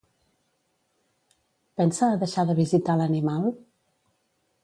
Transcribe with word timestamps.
Pensa 1.81 2.09
a 2.09 2.17
deixar 2.23 2.47
de 2.51 2.57
visitar 2.61 2.97
l'animal? 3.01 3.49